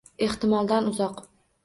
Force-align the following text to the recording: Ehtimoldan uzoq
Ehtimoldan 0.27 0.87
uzoq 0.93 1.21